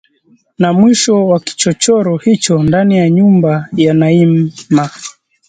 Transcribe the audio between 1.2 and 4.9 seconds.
wa kichochoro hicho, ndani ya nyumba ya Naima